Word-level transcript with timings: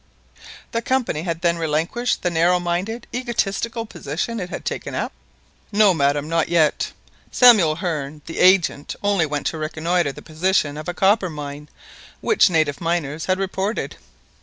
"The 0.71 0.81
Company 0.81 1.21
had 1.21 1.41
then 1.41 1.59
relinquished 1.59 2.23
the 2.23 2.31
narrow 2.31 2.59
minded 2.59 3.05
egotistical 3.13 3.85
position 3.85 4.39
it 4.39 4.49
had 4.49 4.65
taken 4.65 4.95
up?" 4.95 5.11
"No, 5.71 5.93
madam, 5.93 6.27
not 6.27 6.49
yet. 6.49 6.91
Samuel 7.31 7.75
Hearne, 7.75 8.23
the 8.25 8.39
agent, 8.39 8.95
only 9.03 9.27
went 9.27 9.45
to 9.45 9.59
reconnoitre 9.59 10.11
the 10.11 10.23
position 10.23 10.75
of 10.75 10.89
a 10.89 10.95
copper 10.95 11.29
mine 11.29 11.69
which 12.19 12.49
native 12.49 12.81
miners 12.81 13.25
had 13.25 13.37
reported. 13.37 13.97